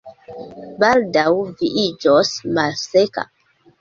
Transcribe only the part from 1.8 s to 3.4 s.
iĝos malseka